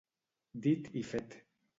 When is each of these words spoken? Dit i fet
Dit 0.63 0.89
i 1.01 1.03
fet 1.11 1.37